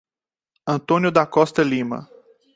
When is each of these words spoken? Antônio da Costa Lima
Antônio 0.67 1.11
da 1.11 1.27
Costa 1.27 1.61
Lima 1.61 2.09